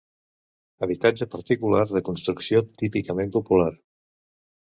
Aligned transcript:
Habitatge 0.85 1.27
particular 1.35 1.83
de 1.91 2.01
construcció 2.07 2.61
típicament 2.85 3.35
popular. 3.37 3.69